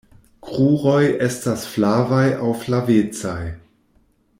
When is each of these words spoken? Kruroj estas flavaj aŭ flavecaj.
Kruroj 0.45 1.01
estas 1.25 1.67
flavaj 1.75 2.25
aŭ 2.47 2.51
flavecaj. 2.65 3.41